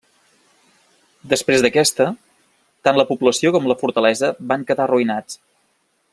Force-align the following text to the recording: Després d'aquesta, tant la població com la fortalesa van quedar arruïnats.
Després 1.33 1.65
d'aquesta, 1.65 2.07
tant 2.89 2.99
la 3.01 3.07
població 3.11 3.53
com 3.57 3.69
la 3.73 3.77
fortalesa 3.83 4.31
van 4.53 4.65
quedar 4.71 4.89
arruïnats. 4.89 5.41